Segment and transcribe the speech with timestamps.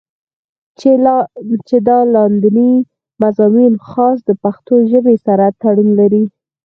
[1.67, 2.71] چې دا لانديني
[3.23, 6.23] مضامين خاص د پښتو ژبې سره تړون لري